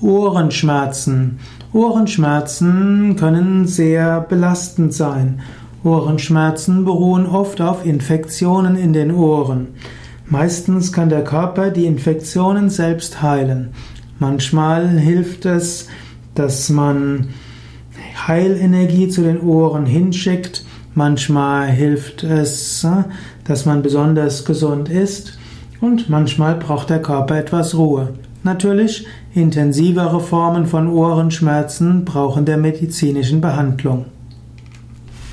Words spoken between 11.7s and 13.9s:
die Infektionen selbst heilen.